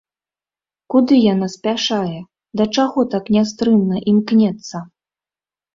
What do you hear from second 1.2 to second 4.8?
яна спяшае, да чаго так нястрымна імкнецца?